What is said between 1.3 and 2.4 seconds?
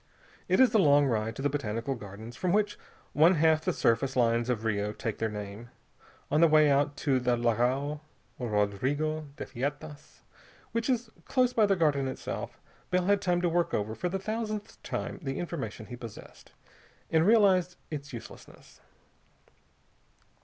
to the Botanical Gardens,